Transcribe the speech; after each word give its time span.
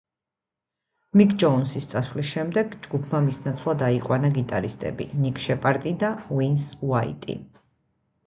მიკ 1.19 1.33
ჯოუნსის 1.41 1.83
წასვლის 1.89 2.29
შემდეგ, 2.29 2.71
ჯგუფმა 2.85 3.19
მის 3.27 3.37
ნაცვლად 3.43 3.83
აიყვანა 3.89 4.33
გიტარისტები 4.39 5.07
ნიკ 5.25 5.41
შეპარდი 5.49 5.95
და 6.05 6.11
ვინს 6.41 6.67
უაიტი. 6.89 7.37